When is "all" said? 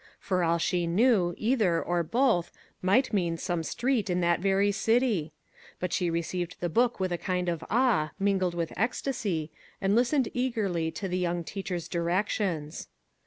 0.43-0.57